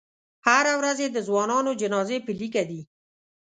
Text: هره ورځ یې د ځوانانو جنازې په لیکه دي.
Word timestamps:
هره 0.47 0.73
ورځ 0.79 0.97
یې 1.03 1.09
د 1.11 1.17
ځوانانو 1.27 1.71
جنازې 1.81 2.17
په 2.25 2.31
لیکه 2.39 2.63
دي. 2.69 2.81